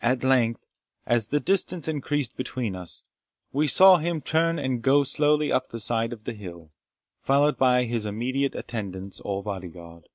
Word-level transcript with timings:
At 0.00 0.22
length, 0.22 0.66
as 1.06 1.28
the 1.28 1.40
distance 1.40 1.88
increased 1.88 2.36
between 2.36 2.76
us, 2.76 3.04
we 3.54 3.66
saw 3.68 3.96
him 3.96 4.20
turn 4.20 4.58
and 4.58 4.82
go 4.82 5.02
slowly 5.02 5.50
up 5.50 5.70
the 5.70 5.80
side 5.80 6.12
of 6.12 6.24
the 6.24 6.34
hill, 6.34 6.72
followed 7.22 7.56
by 7.56 7.84
his 7.84 8.04
immediate 8.04 8.54
attendants 8.54 9.20
or 9.22 9.42
bodyguard. 9.42 10.10